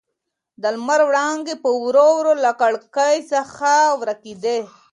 د 0.61 0.63
لمر 0.75 1.01
وړانګې 1.07 1.55
په 1.63 1.69
ورو 1.81 2.07
ورو 2.17 2.33
له 2.43 2.51
کړکۍ 2.61 3.17
څخه 3.31 3.71
ورکېدې. 4.01 4.59